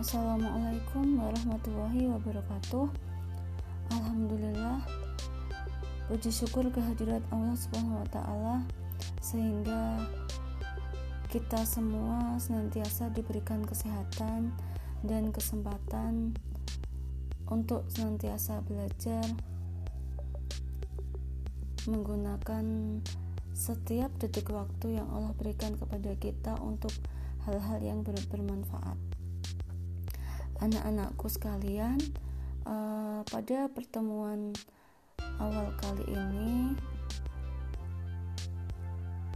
Assalamualaikum 0.00 1.20
warahmatullahi 1.20 2.08
wabarakatuh 2.08 2.88
Alhamdulillah 3.92 4.80
Puji 6.08 6.32
syukur 6.32 6.72
kehadirat 6.72 7.20
Allah 7.28 7.52
subhanahu 7.52 8.00
wa 8.00 8.08
ta'ala 8.08 8.56
Sehingga 9.20 10.08
kita 11.28 11.68
semua 11.68 12.32
senantiasa 12.40 13.12
diberikan 13.12 13.60
kesehatan 13.60 14.56
dan 15.04 15.36
kesempatan 15.36 16.32
untuk 17.52 17.84
senantiasa 17.92 18.64
belajar 18.64 19.28
menggunakan 21.84 22.64
setiap 23.52 24.08
detik 24.16 24.48
waktu 24.48 24.96
yang 24.96 25.12
Allah 25.12 25.36
berikan 25.36 25.76
kepada 25.76 26.16
kita 26.16 26.56
untuk 26.56 26.96
hal-hal 27.44 27.84
yang 27.84 28.00
ber 28.00 28.16
bermanfaat. 28.32 29.09
Anak-anakku 30.60 31.24
sekalian, 31.32 31.96
uh, 32.68 33.24
pada 33.32 33.72
pertemuan 33.72 34.52
awal 35.40 35.72
kali 35.80 36.04
ini 36.04 36.76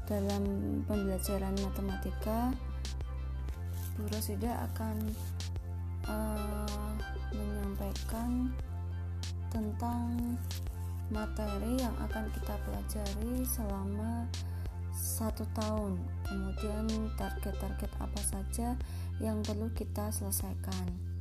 dalam 0.05 0.45
pembelajaran 0.85 1.57
matematika 1.65 2.53
Bu 3.97 4.05
Rosida 4.13 4.69
akan 4.69 4.97
uh, 6.05 6.93
menyampaikan 7.33 8.53
tentang 9.49 10.37
materi 11.09 11.81
yang 11.81 11.97
akan 12.05 12.29
kita 12.37 12.53
pelajari 12.69 13.49
selama 13.49 14.29
satu 14.93 15.49
tahun. 15.57 15.97
Kemudian 16.29 16.85
target-target 17.17 17.91
apa 17.97 18.21
saja 18.21 18.77
yang 19.25 19.41
perlu 19.41 19.73
kita 19.73 20.13
selesaikan 20.13 21.14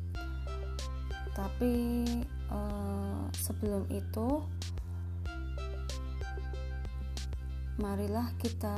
tapi 1.33 2.05
uh, 2.53 3.25
sebelum 3.33 3.89
itu 3.89 4.45
marilah 7.81 8.29
kita 8.37 8.77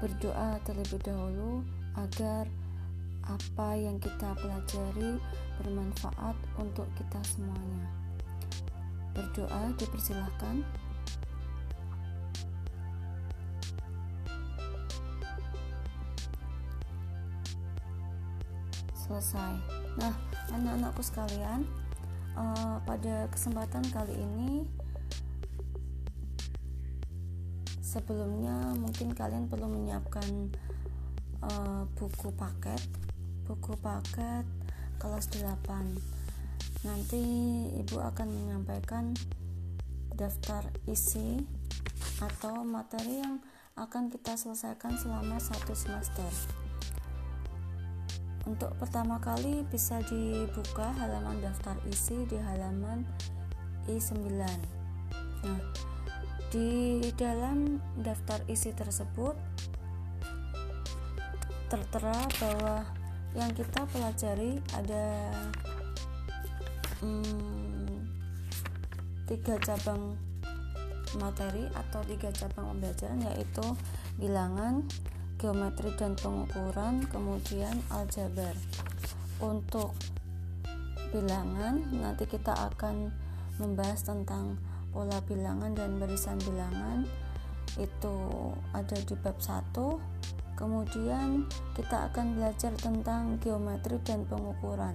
berdoa 0.00 0.56
terlebih 0.64 1.02
dahulu 1.02 1.66
agar 1.98 2.48
apa 3.28 3.68
yang 3.76 4.00
kita 4.00 4.32
pelajari 4.38 5.20
bermanfaat 5.60 6.36
untuk 6.56 6.88
kita 6.96 7.20
semuanya. 7.26 7.86
Berdoa 9.12 9.74
dipersilahkan. 9.76 10.64
Selesai. 19.10 19.58
Nah, 19.98 20.14
anak-anakku 20.54 21.02
sekalian, 21.02 21.66
uh, 22.38 22.78
pada 22.86 23.26
kesempatan 23.34 23.82
kali 23.90 24.14
ini 24.14 24.62
sebelumnya 27.82 28.54
mungkin 28.78 29.10
kalian 29.10 29.50
perlu 29.50 29.66
menyiapkan 29.66 30.54
uh, 31.42 31.82
buku 31.98 32.30
paket 32.38 32.78
buku 33.50 33.74
paket 33.82 34.46
kelas 35.02 35.26
8 35.34 35.58
nanti 36.86 37.22
ibu 37.82 37.98
akan 37.98 38.30
menyampaikan 38.30 39.10
daftar 40.14 40.62
isi 40.86 41.42
atau 42.22 42.62
materi 42.62 43.26
yang 43.26 43.42
akan 43.74 44.06
kita 44.06 44.38
selesaikan 44.38 44.94
selama 44.94 45.42
satu 45.42 45.74
semester 45.74 46.30
untuk 48.48 48.72
pertama 48.80 49.20
kali 49.20 49.64
bisa 49.68 50.00
dibuka 50.08 50.92
halaman 50.96 51.40
daftar 51.44 51.76
isi 51.88 52.24
di 52.28 52.38
halaman 52.40 53.04
I9 53.88 54.16
nah 55.44 55.60
di 56.50 57.00
dalam 57.14 57.78
daftar 58.00 58.42
isi 58.50 58.74
tersebut 58.74 59.38
tertera 61.70 62.18
bahwa 62.42 62.82
yang 63.38 63.54
kita 63.54 63.86
pelajari 63.94 64.58
ada 64.74 65.30
hmm, 66.98 68.02
tiga 69.30 69.54
cabang 69.62 70.18
materi 71.14 71.70
atau 71.70 72.02
tiga 72.06 72.30
cabang 72.34 72.74
pembelajaran 72.74 73.22
yaitu 73.30 73.66
bilangan, 74.18 74.82
geometri 75.40 75.88
dan 75.96 76.12
pengukuran, 76.20 77.08
kemudian 77.08 77.80
aljabar. 77.88 78.52
Untuk 79.40 79.96
bilangan 81.16 81.80
nanti 81.96 82.28
kita 82.28 82.52
akan 82.68 83.08
membahas 83.56 84.04
tentang 84.04 84.60
pola 84.92 85.16
bilangan 85.24 85.72
dan 85.72 85.96
barisan 85.96 86.36
bilangan. 86.44 87.08
Itu 87.80 88.52
ada 88.76 89.00
di 89.00 89.16
bab 89.16 89.40
1 89.40 90.20
kemudian 90.60 91.48
kita 91.72 92.12
akan 92.12 92.36
belajar 92.36 92.76
tentang 92.76 93.40
geometri 93.40 93.96
dan 94.04 94.28
pengukuran. 94.28 94.92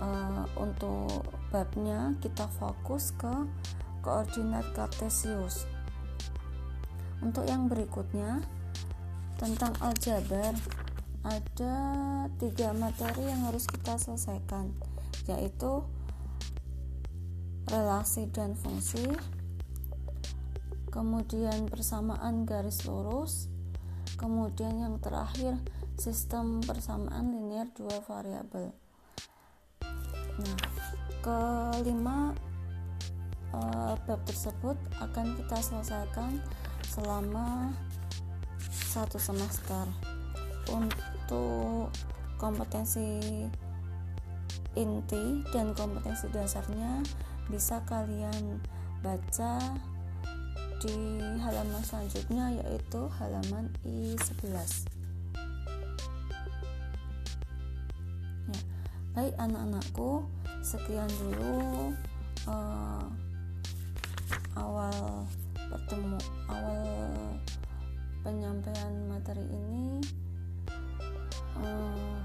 Uh, 0.00 0.44
untuk 0.60 1.24
babnya 1.48 2.12
kita 2.20 2.44
fokus 2.60 3.12
ke 3.16 3.32
koordinat 4.04 4.64
kartesius 4.76 5.68
untuk 7.20 7.44
yang 7.48 7.68
berikutnya 7.68 8.40
tentang 9.36 9.72
aljabar 9.80 10.52
ada 11.24 11.76
tiga 12.40 12.72
materi 12.72 13.28
yang 13.28 13.44
harus 13.48 13.68
kita 13.68 13.96
selesaikan 14.00 14.72
yaitu 15.28 15.84
relasi 17.68 18.24
dan 18.32 18.56
fungsi 18.56 19.04
kemudian 20.88 21.68
persamaan 21.68 22.48
garis 22.48 22.84
lurus 22.88 23.52
kemudian 24.16 24.80
yang 24.80 24.96
terakhir 25.00 25.56
sistem 26.00 26.64
persamaan 26.64 27.28
linear 27.28 27.68
dua 27.76 28.00
variabel. 28.04 28.72
Nah 30.40 30.60
kelima 31.20 32.32
uh, 33.52 33.92
bab 34.08 34.20
tersebut 34.24 34.76
akan 35.00 35.36
kita 35.36 35.56
selesaikan 35.60 36.40
selama 36.90 37.70
satu 38.90 39.22
semester. 39.22 39.86
Untuk 40.70 41.94
kompetensi 42.34 43.48
inti 44.74 45.42
dan 45.50 45.74
kompetensi 45.74 46.26
dasarnya 46.30 47.02
bisa 47.50 47.82
kalian 47.86 48.62
baca 49.02 49.58
di 50.80 51.20
halaman 51.42 51.82
selanjutnya 51.84 52.56
yaitu 52.56 53.04
halaman 53.20 53.68
I11 53.84 54.88
ya, 58.48 58.60
baik 59.12 59.34
anak-anakku 59.36 60.24
sekian 60.64 61.10
dulu 61.20 61.92
uh, 62.48 63.04
awal 64.56 65.28
bertemu 65.70 66.18
awal 66.50 66.82
penyampaian 68.26 68.94
materi 69.06 69.46
ini 69.46 70.02
uh, 71.62 72.18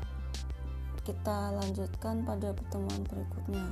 kita 1.05 1.53
lanjutkan 1.53 2.25
pada 2.25 2.51
pertemuan 2.51 3.05
berikutnya 3.05 3.65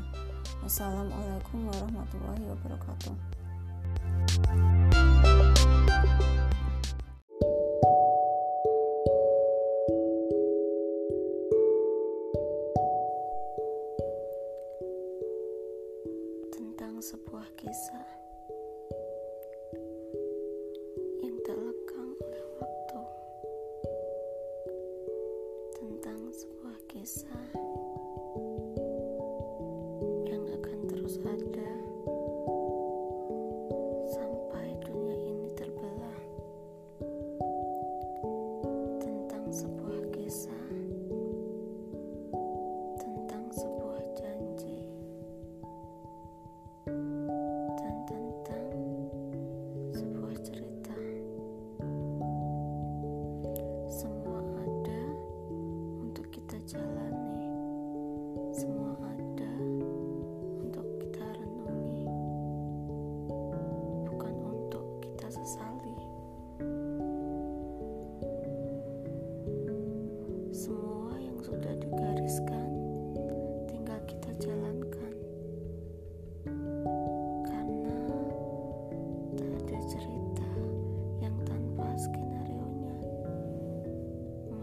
Wassalamualaikum 0.64 1.68
warahmatullahi 1.68 2.44
wabarakatuh. 2.56 3.16
Tentang 16.56 16.96
sebuah 17.04 17.48
kisah 17.60 18.03
Tentang 25.84 26.32
sebuah 26.32 26.80
kisah 26.88 27.44
semua 31.12 31.36
ada 31.36 31.73
tinggal 73.70 74.02
kita 74.10 74.34
jalankan 74.42 75.14
karena 77.46 78.00
tak 79.38 79.54
ada 79.62 79.78
cerita 79.86 80.50
yang 81.22 81.38
tanpa 81.46 81.94
skenario 81.94 82.66
nya 82.82 82.98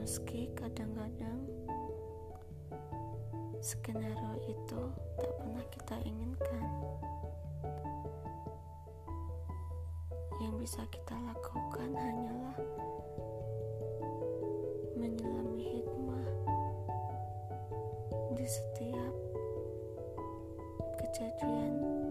meski 0.02 0.50
kadang-kadang 0.58 1.46
skenario 3.62 4.34
itu 4.50 4.82
tak 5.14 5.30
pernah 5.38 5.64
kita 5.70 5.96
inginkan 6.02 6.66
yang 10.42 10.58
bisa 10.58 10.82
kita 10.90 11.14
lakukan 11.22 11.94
hanyalah 11.94 12.58
menyelami 14.98 15.78
hidup 15.78 15.99
setiap 18.50 19.14
kejadian 20.98 22.09